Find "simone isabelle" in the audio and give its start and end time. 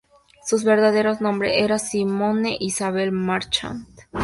1.77-3.11